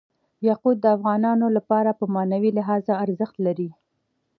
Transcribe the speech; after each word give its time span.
یاقوت 0.47 0.77
د 0.81 0.85
افغانانو 0.97 1.47
لپاره 1.57 1.91
په 1.99 2.05
معنوي 2.13 2.51
لحاظ 2.57 2.83
ارزښت 3.03 3.35
لري. 3.45 3.69